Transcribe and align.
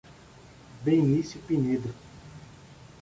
Benicio 0.83 1.39
Pinedo 1.45 1.93